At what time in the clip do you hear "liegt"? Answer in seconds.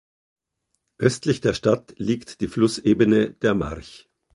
1.99-2.41